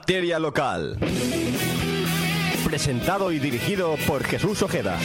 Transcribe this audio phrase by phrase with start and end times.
[0.00, 0.96] Materia Local.
[2.64, 4.98] Presentado y dirigido por Jesús Ojeda.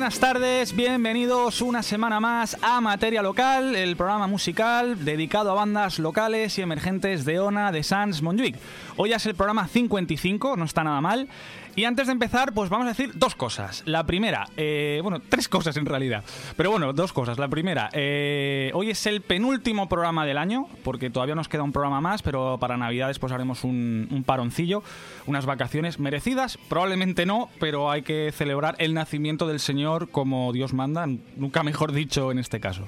[0.00, 5.98] Buenas tardes, bienvenidos una semana más a Materia Local, el programa musical dedicado a bandas
[5.98, 8.56] locales y emergentes de Ona, de Sans, Montjuic.
[9.02, 11.26] Hoy es el programa 55, no está nada mal.
[11.74, 13.82] Y antes de empezar, pues vamos a decir dos cosas.
[13.86, 16.22] La primera, eh, bueno, tres cosas en realidad.
[16.54, 17.38] Pero bueno, dos cosas.
[17.38, 21.72] La primera, eh, hoy es el penúltimo programa del año, porque todavía nos queda un
[21.72, 24.82] programa más, pero para Navidades pues haremos un, un paroncillo,
[25.24, 30.74] unas vacaciones merecidas, probablemente no, pero hay que celebrar el nacimiento del Señor como Dios
[30.74, 32.86] manda, nunca mejor dicho en este caso.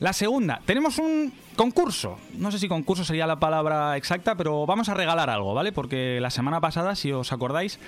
[0.00, 2.18] La segunda, tenemos un concurso.
[2.36, 5.72] No sé si concurso sería la palabra exacta, pero vamos a regalar algo, ¿vale?
[5.72, 7.80] Porque la semana pasada, si os acordáis,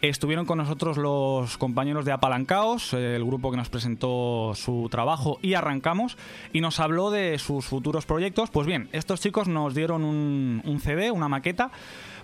[0.00, 5.54] estuvieron con nosotros los compañeros de Apalancaos, el grupo que nos presentó su trabajo y
[5.54, 6.16] arrancamos,
[6.52, 8.50] y nos habló de sus futuros proyectos.
[8.50, 11.70] Pues bien, estos chicos nos dieron un, CD, una maqueta,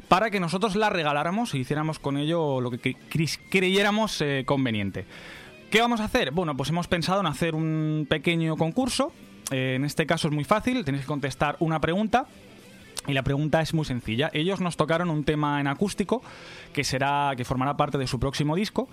[0.08, 5.06] para que nosotros la regaláramos y hiciéramos con ello lo que cre- creyéramos eh, conveniente.
[5.70, 6.32] ¿Qué vamos a hacer?
[6.32, 9.12] Bueno, pues hemos pensado en hacer un pequeño concurso.
[9.50, 12.26] Eh, en este caso es muy fácil, tenéis que contestar una pregunta.
[13.06, 14.30] Y la pregunta es muy sencilla.
[14.34, 16.22] Ellos nos tocaron un tema en acústico
[16.74, 18.88] que será que formará parte de su próximo disco.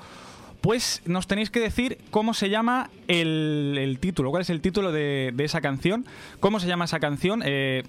[0.61, 5.31] Pues nos tenéis que decir cómo se llama el, título, cuál es el título de,
[5.35, 6.05] de esa canción,
[6.39, 7.43] cómo se llama esa canción.
[7.45, 7.83] Eh,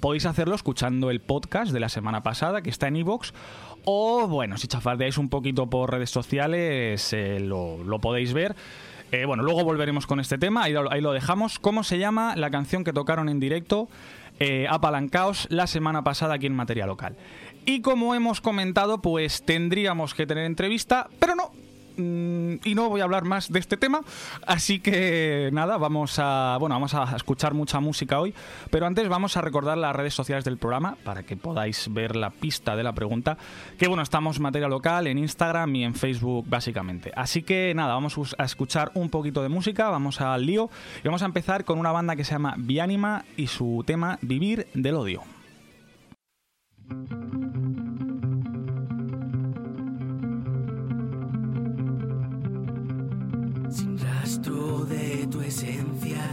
[0.00, 3.32] podéis hacerlo escuchando el podcast de la semana pasada que está en iVoox
[3.84, 8.54] o bueno, si chafardeáis un poquito por redes sociales eh, lo, lo podéis ver.
[9.12, 11.58] Eh, bueno, luego volveremos con este tema, ahí, lo- ahí lo dejamos.
[11.58, 13.88] ¿Cómo se llama la canción que tocaron en directo
[14.40, 17.14] eh, Apalancaos la semana pasada aquí en Materia Local?
[17.66, 21.50] Y como hemos comentado, pues tendríamos que tener entrevista, pero no.
[21.96, 24.00] Mm, Y no voy a hablar más de este tema,
[24.46, 28.34] así que nada, vamos a bueno, vamos a escuchar mucha música hoy,
[28.70, 32.30] pero antes vamos a recordar las redes sociales del programa para que podáis ver la
[32.30, 33.36] pista de la pregunta,
[33.78, 37.12] que bueno, estamos materia local en Instagram y en Facebook básicamente.
[37.14, 40.70] Así que nada, vamos a escuchar un poquito de música, vamos al lío.
[41.02, 44.66] Y vamos a empezar con una banda que se llama Bianima y su tema Vivir
[44.74, 45.22] del odio.
[54.22, 56.24] Rastro de tu esencia,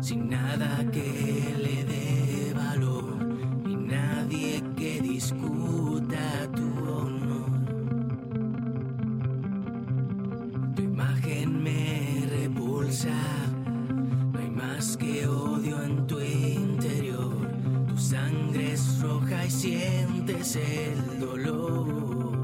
[0.00, 3.18] sin nada que le dé valor
[3.64, 7.50] y nadie que discuta tu honor.
[10.74, 13.20] Tu imagen me repulsa,
[14.32, 17.32] no hay más que odio en tu interior.
[17.88, 22.37] Tu sangre es roja y sientes el dolor.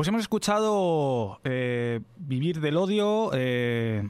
[0.00, 4.08] Pues hemos escuchado eh, Vivir del Odio eh,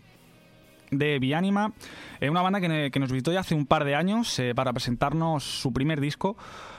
[0.93, 1.73] de Vianima,
[2.21, 5.43] eh, una banda que, nos visitó ya hace un par de años eh, para presentarnos
[5.43, 6.37] su primer disco,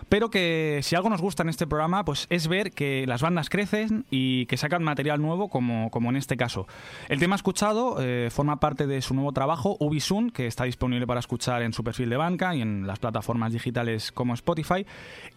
[0.08, 3.50] pero que si algo nos gusta en este programa pues es ver que las bandas
[3.50, 6.68] crecen y que sacan material nuevo como, como en este caso.
[7.10, 11.20] El tema escuchado eh, forma parte de su nuevo trabajo, Ubisun, que está disponible para
[11.20, 14.86] escuchar en su perfil de banca y en las plataformas digitales como Spotify.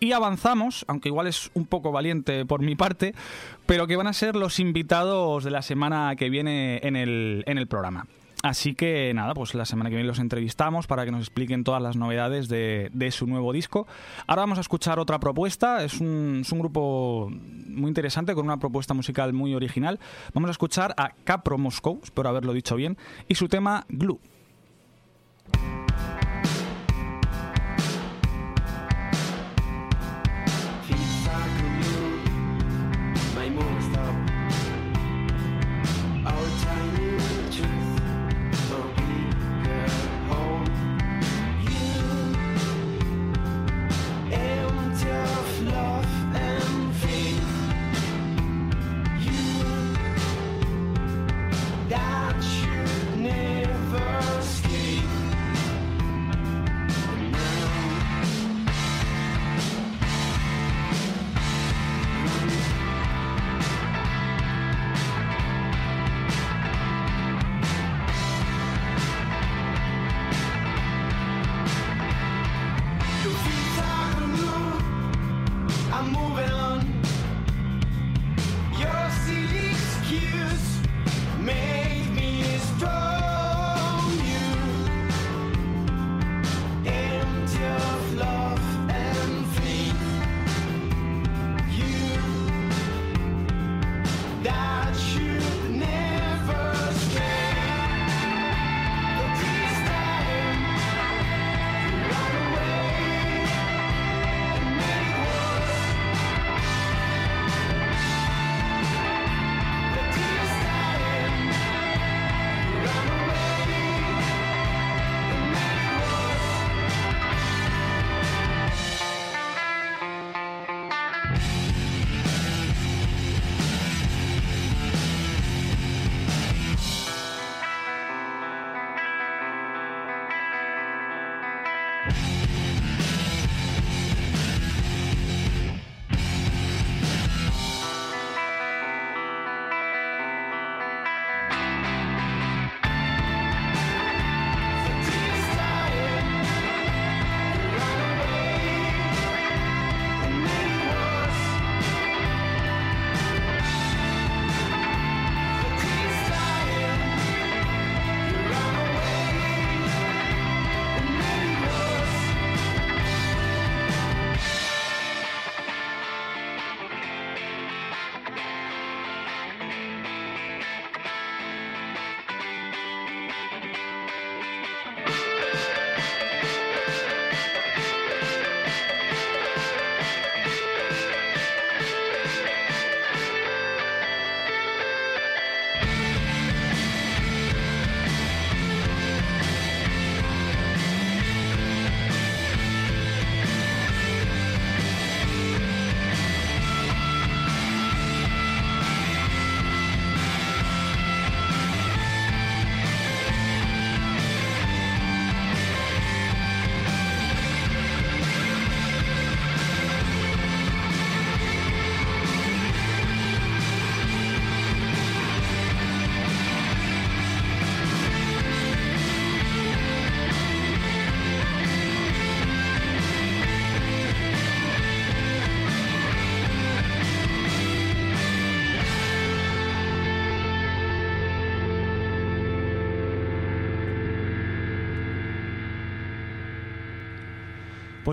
[0.00, 3.14] Y avanzamos, aunque igual es un poco valiente por mi parte,
[3.66, 7.58] pero que van a ser los invitados de la semana que viene en el, en
[7.58, 8.06] el programa.
[8.44, 11.80] Así que nada, pues la semana que viene los entrevistamos para que nos expliquen todas
[11.80, 13.86] las novedades de, su nuevo disco.
[14.26, 18.58] Ahora vamos a escuchar otra propuesta, es un, es un, grupo muy interesante con una
[18.58, 19.98] propuesta musical muy original.
[20.34, 22.98] Vamos a escuchar a Capro Moscow, espero haberlo dicho bien,
[23.28, 24.20] y su tema Glue.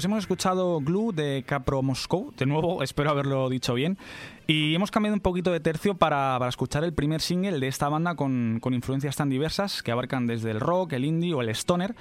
[0.01, 3.99] Pues hemos escuchado Glue de Capro Moscow, de nuevo, espero haberlo dicho bien.
[4.47, 7.87] Y hemos cambiado un poquito de tercio para, para escuchar el primer single de esta
[7.87, 11.49] banda con, con, influencias tan diversas que abarcan desde el rock, el indie o el
[11.49, 11.93] stoner.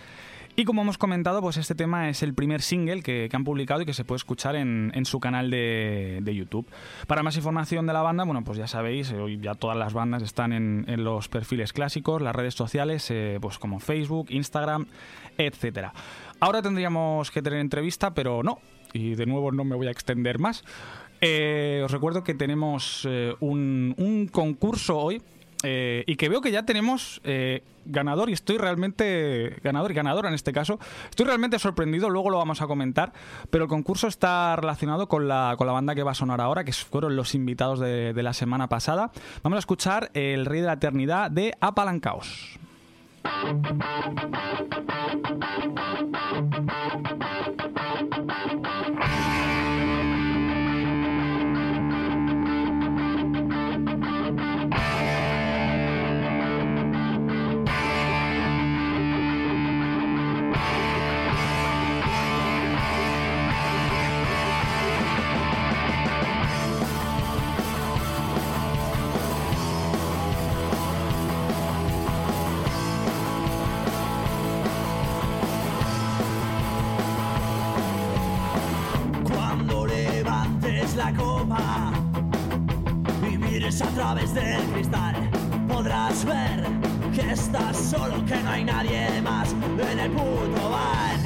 [0.56, 3.82] Y como hemos comentado, pues este tema es el primer single que, que han publicado
[3.82, 6.66] y que se puede escuchar en, en su canal de, de, YouTube.
[7.06, 10.22] Para más información de la banda, bueno, pues ya sabéis, hoy ya todas las bandas
[10.22, 14.86] están en, en los perfiles clásicos, las redes sociales, eh, pues como Facebook, Instagram,
[15.38, 15.92] etcétera.
[16.40, 18.58] Ahora tendríamos que tener entrevista, pero no.
[18.92, 20.64] Y de nuevo no me voy a extender más.
[21.20, 25.20] Eh, os recuerdo que tenemos eh, un, concurso hoy
[25.62, 27.20] eh, y que veo que ya tenemos
[27.84, 30.78] ganador y estoy realmente ganador y ganadora en este caso.
[31.10, 33.12] Estoy realmente sorprendido, luego lo vamos a comentar,
[33.50, 36.64] pero el concurso está relacionado con la, con la banda que va a sonar ahora,
[36.64, 39.10] que fueron los invitados de, de la semana pasada.
[39.42, 42.58] Vamos a escuchar El Rey de la Eternidad de Apalancaos.
[43.40, 43.70] Cuando
[81.00, 81.92] la copa
[83.30, 85.30] y mires a través del cristal,
[85.66, 86.60] podrás ver
[87.14, 89.54] que estás solo, que no hay nadie más
[89.92, 91.16] en el puto bar.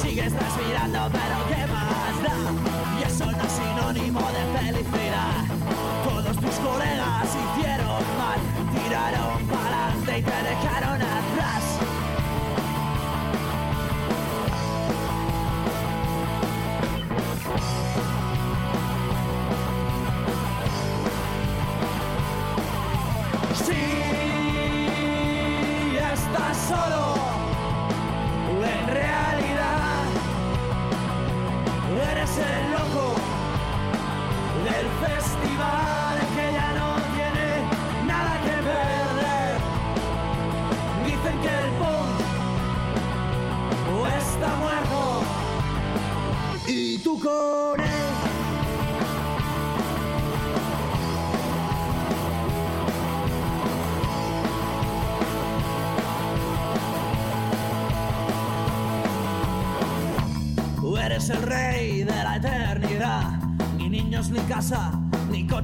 [0.00, 2.38] Sigues respirando, pero ¿qué más da?
[2.98, 5.36] Y eso no es sinónimo de felicidad.
[6.08, 8.40] Todos tus colegas hicieron mal,
[8.74, 11.03] tiraron para adelante y te dejaron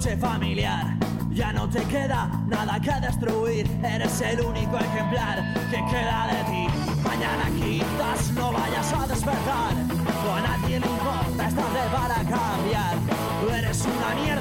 [0.08, 0.96] familiar.
[1.30, 3.66] Ya no te queda nada que destruir.
[3.84, 6.66] Eres el único ejemplar que queda de ti.
[7.04, 9.72] Mañana quizás no vayas a despertar.
[10.26, 12.96] O a nadie le importa, tarde para cambiar.
[13.58, 14.39] Eres una mierda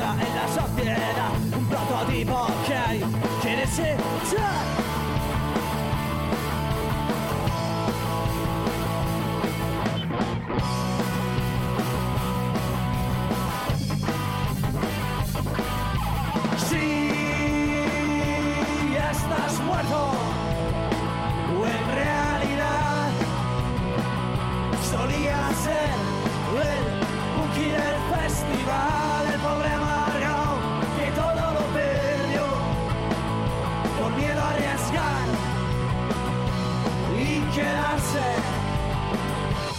[37.60, 38.20] quedarse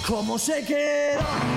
[0.06, 1.49] como se quedó.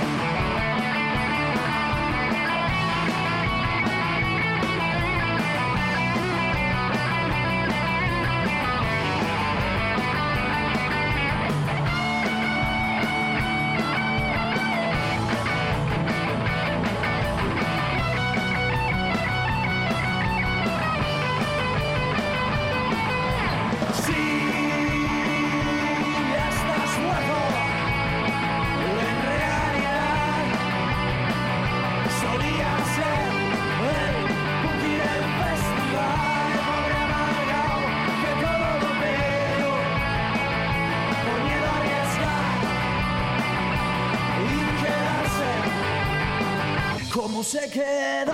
[47.74, 48.34] Quedó.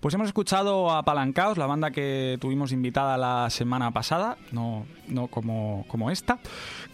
[0.00, 5.28] Pues hemos escuchado a Palancaos, la banda que tuvimos invitada la semana pasada, no, no
[5.28, 6.38] como, como esta.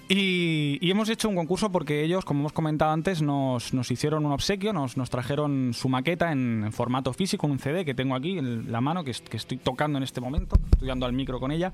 [0.09, 4.27] Y, y hemos hecho un concurso porque ellos, como hemos comentado antes, nos, nos hicieron
[4.27, 8.15] un obsequio, nos, nos trajeron su maqueta en, en formato físico, un CD que tengo
[8.15, 11.41] aquí en la mano, que, que estoy tocando en este momento, estoy dando al micro
[11.41, 11.73] con ella.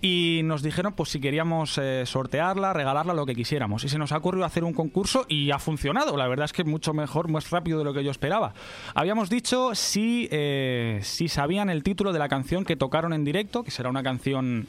[0.00, 3.82] Y nos dijeron pues si queríamos eh, sortearla, regalarla, lo que quisiéramos.
[3.84, 6.16] Y se nos ha ocurrido hacer un concurso y ha funcionado.
[6.16, 8.54] La verdad es que mucho mejor, más rápido de lo que yo esperaba.
[8.94, 13.64] Habíamos dicho si, eh, si sabían el título de la canción que tocaron en directo,
[13.64, 14.68] que será una canción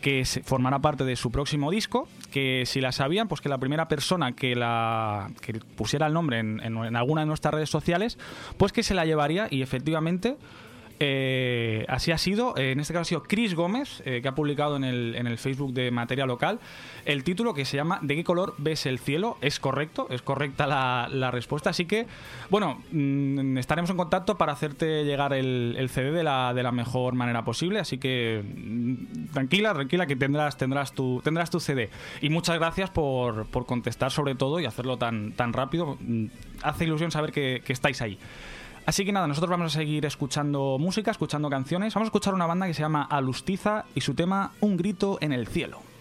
[0.00, 3.86] que formará parte de su próximo disco, que si la sabían, pues que la primera
[3.86, 8.18] persona que la que pusiera el nombre en- en alguna de nuestras redes sociales,
[8.56, 10.36] pues que se la llevaría y efectivamente
[11.04, 12.56] Eh, así ha sido.
[12.56, 15.26] Eh, en este caso ha sido Chris Gómez, eh, que ha publicado en el, en
[15.26, 16.60] el Facebook de Materia Local
[17.04, 19.36] el título que se llama ¿De qué color ves el cielo?
[19.40, 21.70] Es correcto, es correcta la, respuesta.
[21.70, 22.06] Así que,
[22.50, 27.14] bueno, mm, estaremos en contacto para hacerte llegar el, CD de la, de la mejor
[27.14, 27.80] manera posible.
[27.80, 31.90] Así que mm, tranquila, tranquila, que tendrás, tendrás, tu, tendrás tu CD.
[32.20, 35.96] Y muchas gracias por, por contestar sobre todo y hacerlo tan, tan rápido.
[35.98, 36.26] Mm,
[36.62, 38.20] Hace ilusión saber que estáis ahí.
[38.84, 41.94] Así que nada, nosotros vamos a seguir escuchando música, escuchando canciones.
[41.94, 45.32] Vamos a escuchar una banda que se llama Alustiza y su tema Un grito en
[45.32, 45.91] el cielo.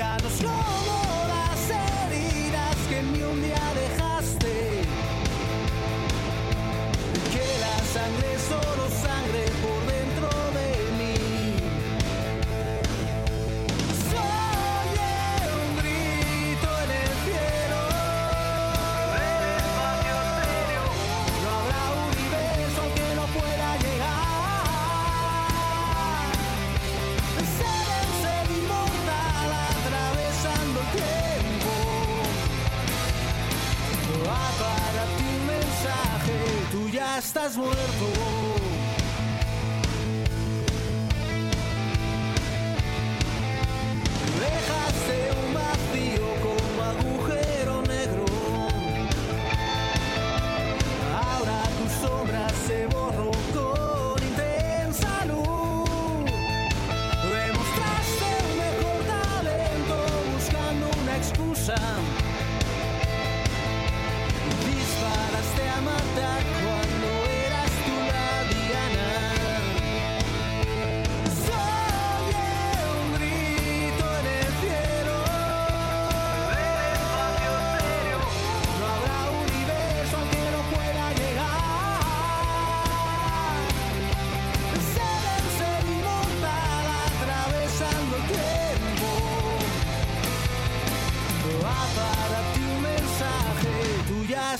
[0.00, 0.69] Ya no como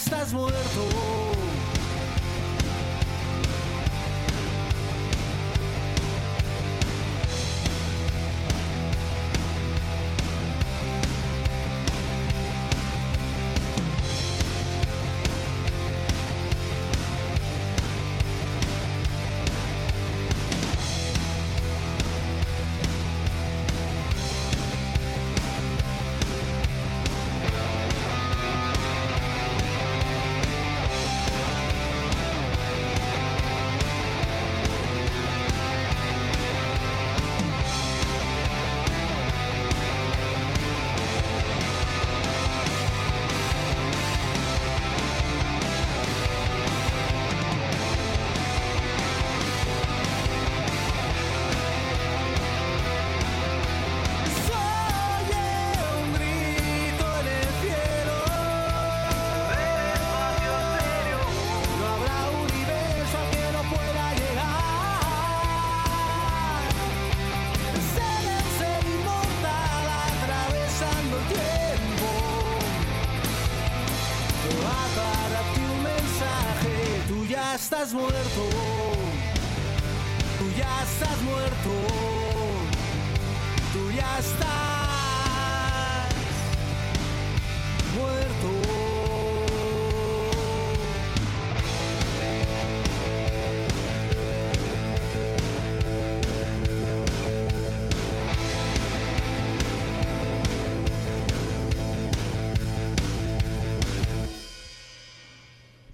[0.00, 1.09] estás muerto.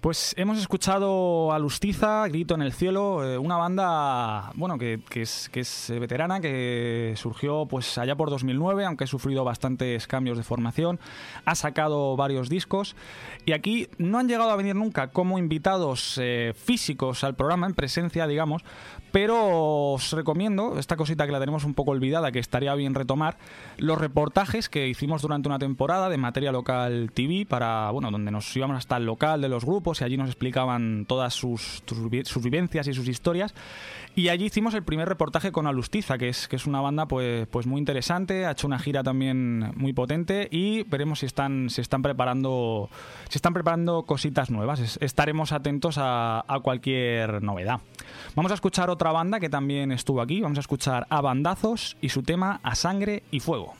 [0.06, 5.48] Pues hemos escuchado a Lustiza, Grito en el Cielo, eh, una banda bueno que, es,
[5.48, 10.38] que es eh, veterana, que surgió pues allá por 2009, aunque ha sufrido bastantes cambios
[10.38, 11.00] de formación,
[11.44, 12.94] ha sacado varios discos
[13.46, 17.74] y aquí no han llegado a venir nunca como invitados eh, físicos al programa, en
[17.74, 18.62] presencia, digamos,
[19.10, 23.38] pero os recomiendo, esta cosita que la tenemos un poco olvidada, que estaría bien retomar,
[23.76, 28.56] los reportajes que hicimos durante una temporada de Materia Local TV, para, bueno, donde nos
[28.56, 31.82] íbamos hasta el local de los grupos, y allí nos explicaban todas sus,
[32.42, 33.54] vivencias y sus historias.
[34.14, 37.46] Y allí hicimos el primer reportaje con Alustiza, que es, que es una banda pues,
[37.48, 41.82] pues muy interesante, ha hecho una gira también muy potente y veremos si están, si
[41.82, 42.88] están preparando
[43.28, 44.98] si están preparando cositas nuevas.
[45.00, 47.80] estaremos atentos a, a cualquier novedad.
[48.34, 52.08] Vamos a escuchar otra banda que también estuvo aquí, vamos a escuchar a Bandazos y
[52.08, 53.74] su tema A Sangre y Fuego.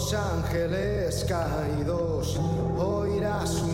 [0.00, 2.38] Los ángeles caídos,
[2.78, 3.66] oirás su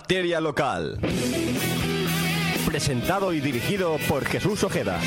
[0.00, 0.98] Materia local.
[2.64, 4.98] Presentado y dirigido por Jesús Ojeda.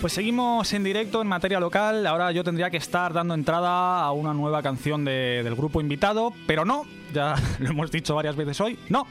[0.00, 2.06] Pues seguimos en directo en materia local.
[2.06, 6.32] Ahora yo tendría que estar dando entrada a una nueva canción de- del grupo invitado,
[6.46, 9.06] pero no, ya lo hemos dicho varias veces hoy, no.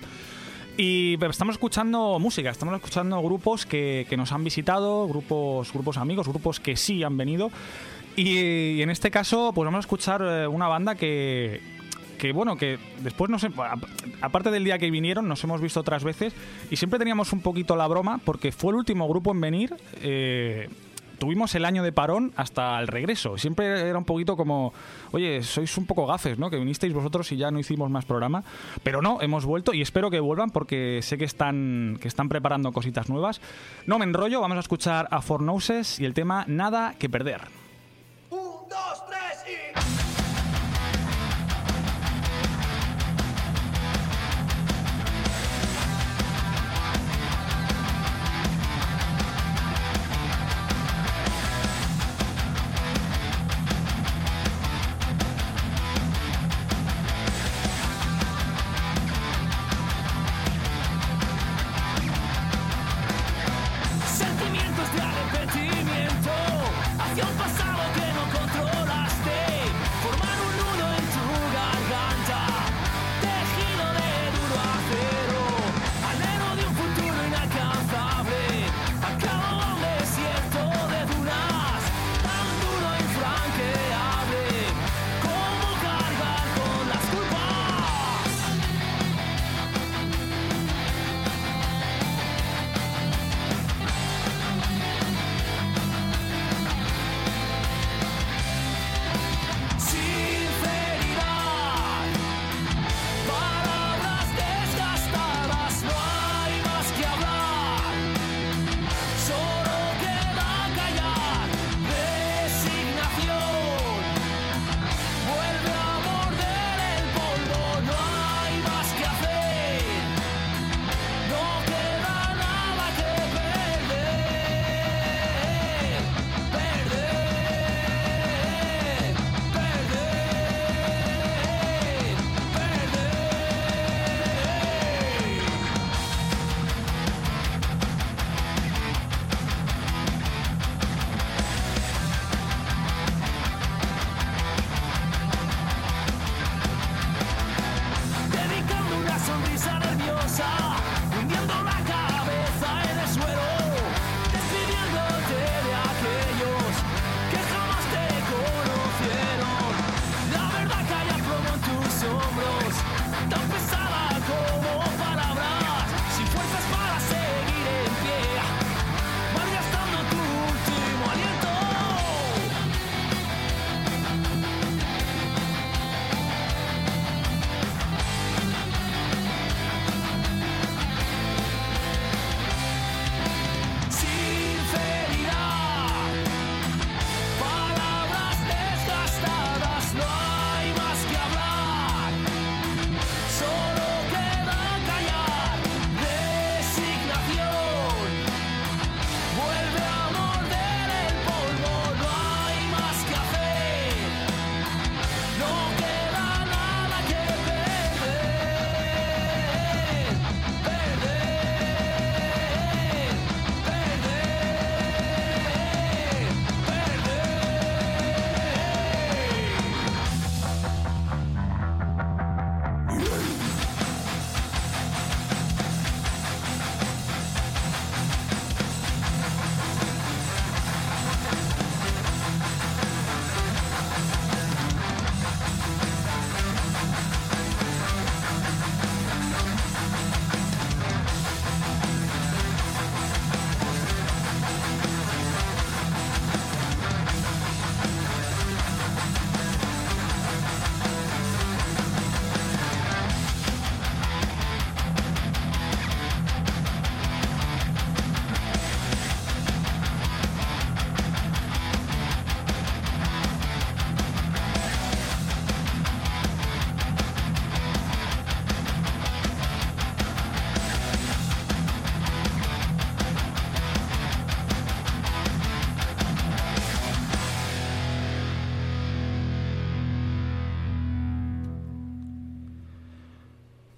[0.80, 6.28] Y estamos escuchando música, estamos escuchando grupos que, que nos han visitado, grupos, grupos amigos,
[6.28, 7.50] grupos que sí han venido.
[8.16, 11.62] Y, en este caso, pues vamos a escuchar eh, una banda que,
[12.20, 13.44] que bueno, que después nos,
[14.22, 16.34] aparte del día que vinieron, nos hemos visto otras veces
[16.70, 19.76] y siempre teníamos un poquito la broma porque fue el último grupo en venir.
[20.02, 20.70] eh,
[21.18, 23.38] tuvimos el año de parón hasta el regreso.
[23.38, 24.74] Siempre era un poquito como,
[25.12, 26.50] oye, sois un poco gafes, ¿no?
[26.50, 28.44] Que vinisteis vosotros y ya no hicimos más programa.
[28.84, 32.72] Pero no, hemos vuelto y espero que vuelvan porque sé que están, que están preparando
[32.72, 33.42] cositas nuevas.
[33.86, 37.42] No me enrollo, vamos a escuchar a Four Noses y el tema Nada que perder.
[38.30, 39.07] Un, dos,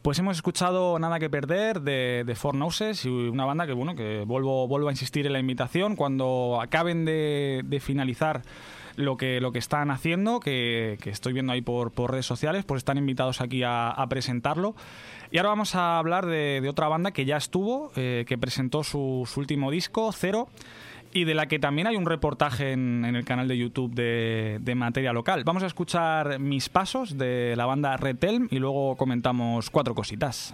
[0.10, 3.94] Pues hemos escuchado Nada que perder de, de Four Noses y una banda que bueno
[3.94, 5.96] que vuelvo vuelvo a insistir en la invitación.
[5.96, 8.42] Cuando acaben de, finalizar
[8.96, 12.98] lo que lo que están haciendo que, estoy viendo ahí por, redes sociales pues están
[12.98, 14.74] invitados aquí a, presentarlo.
[15.30, 19.30] Y ahora vamos a hablar de, otra banda que ya estuvo eh, que presentó su
[19.38, 20.48] último disco Cero
[21.14, 24.76] y de la que también hay un reportaje en, el canal de YouTube de, de
[24.76, 25.44] Materia Local.
[25.44, 30.54] Vamos a escuchar Mis Pasos de la banda Red Elm y luego comentamos cuatro cositas.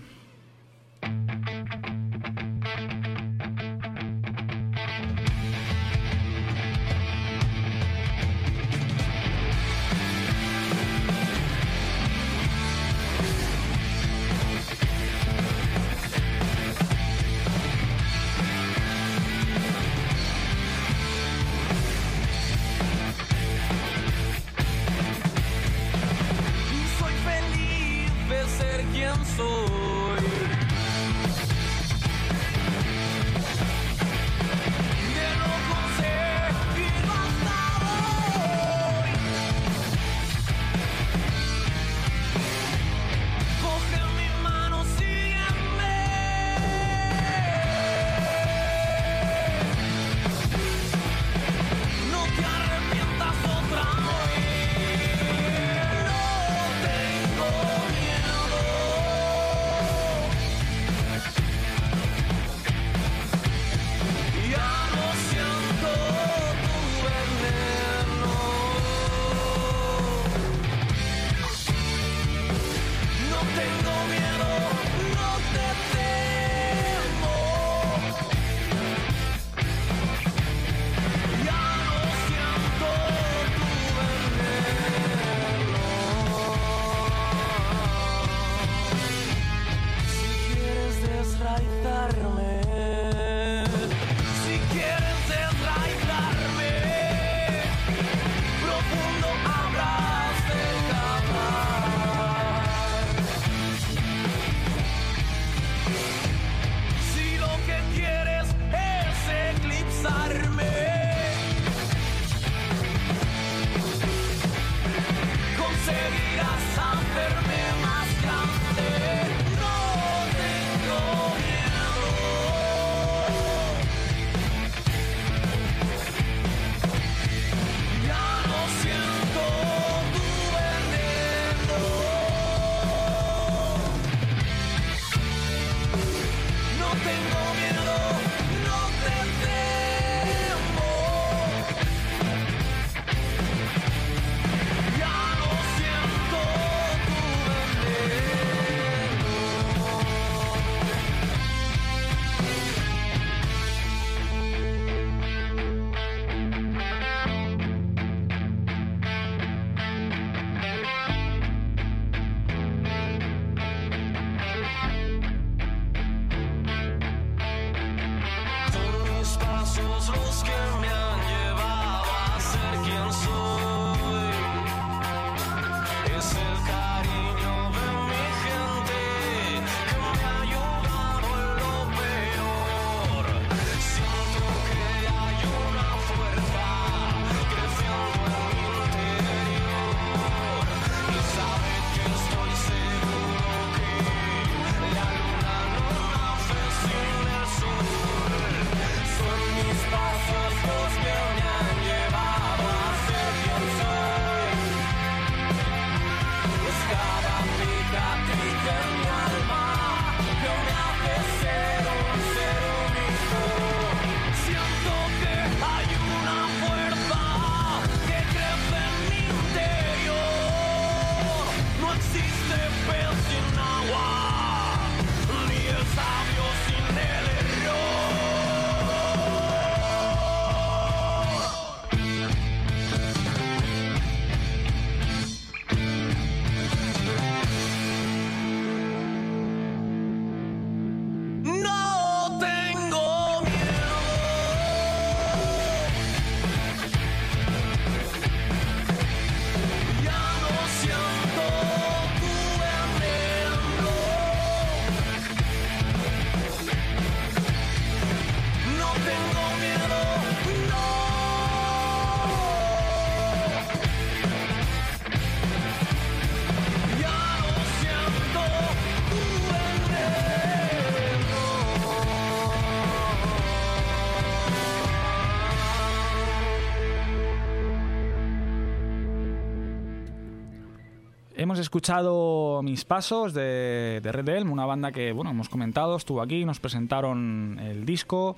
[281.45, 286.43] Hemos escuchado Mis Pasos de, de Elm, una banda que, bueno, hemos comentado, estuvo aquí,
[286.43, 288.35] nos presentaron el disco.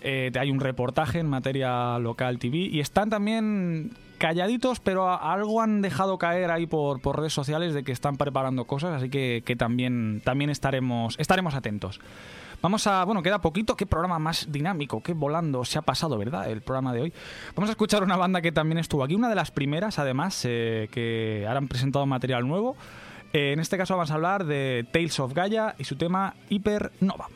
[0.00, 5.82] eh, hay un reportaje en materia local TV y están también calladitos, pero algo han
[5.82, 9.54] dejado caer ahí por, por redes sociales de que están preparando cosas, así que, que
[9.54, 12.00] también, también estaremos, estaremos atentos.
[12.62, 16.50] Vamos a, bueno, queda poquito, qué programa más dinámico, qué volando se ha pasado, ¿verdad?
[16.50, 17.12] El programa de hoy.
[17.54, 20.88] Vamos a escuchar una banda que también estuvo aquí, una de las primeras, además, eh,
[20.90, 22.76] que ahora han presentado material nuevo.
[23.32, 27.28] Eh, en este caso vamos a hablar de Tales of Gaia y su tema Hypernova.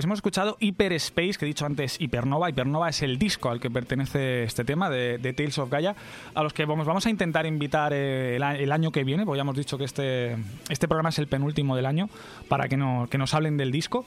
[0.00, 2.48] Pues hemos escuchado Hyperspace, que he dicho antes Hypernova.
[2.48, 5.94] Hypernova es el disco al que pertenece este tema de, de Tales of Gaia,
[6.32, 9.36] a los que vamos, vamos a intentar invitar eh, el, el año que viene, porque
[9.36, 10.38] ya hemos dicho que este,
[10.70, 12.08] este programa es el penúltimo del año,
[12.48, 14.06] para que, no- que nos hablen del disco.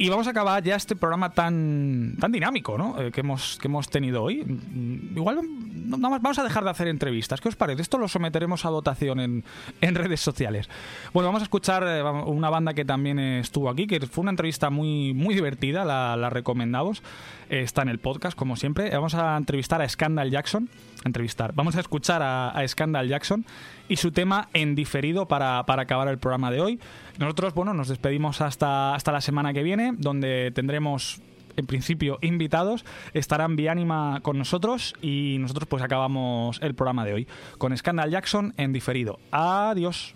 [0.00, 3.00] Y vamos a acabar ya este programa tan, tan dinámico ¿no?
[3.00, 4.44] Eh, que, hemos, que hemos tenido hoy.
[4.44, 7.40] Mm, Igual no- vamos a dejar de hacer entrevistas.
[7.40, 7.82] ¿Qué os parece?
[7.82, 9.44] Esto lo someteremos a votación en,
[9.80, 10.68] en redes sociales.
[11.12, 14.70] Bueno, vamos a escuchar eh, una banda que también estuvo aquí, que fue una entrevista
[14.70, 17.02] muy, muy divertida, la, la recomendamos.
[17.50, 18.90] Eh, está en el podcast, como siempre.
[18.90, 20.68] Vamos a entrevistar a Scandal Jackson.
[21.04, 21.52] Entrevistar.
[21.54, 23.44] Vamos a escuchar a, Scandal Jackson
[23.88, 26.80] y su tema en diferido para, para acabar el programa de hoy.
[27.18, 31.20] Nosotros, bueno, nos despedimos hasta, hasta la semana que viene, donde tendremos
[31.56, 32.84] en principio invitados,
[33.14, 37.28] estarán Vianima con nosotros y nosotros pues acabamos el programa de hoy
[37.58, 39.18] con Scandal Jackson en diferido.
[39.32, 40.14] Adiós.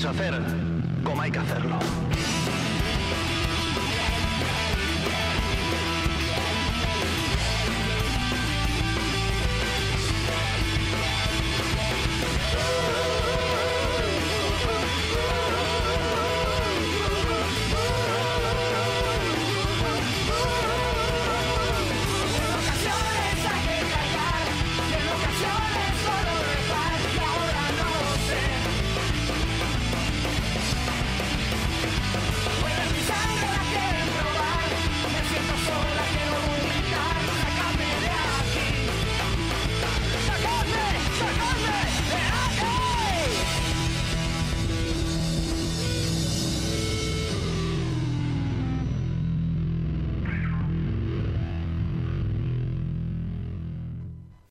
[0.00, 0.32] Quiso hacer
[1.04, 1.78] como hay que hacerlo.